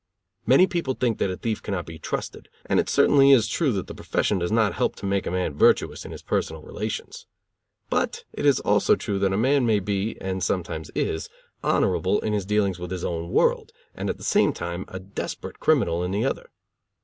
[0.47, 3.71] Many people think that a thief can not be trusted; and it certainly is true
[3.73, 7.27] that the profession does not help to make a man virtuous in his personal relations.
[7.87, 11.29] But it is also true that a man may be, and sometimes is,
[11.63, 15.59] honorable in his dealings with his own world, and at the same time a desperate
[15.59, 16.49] criminal in the other.